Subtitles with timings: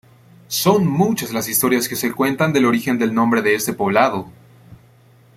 [0.47, 4.31] Son muchas las historias que se cuentan del origen del nombre de este poblado.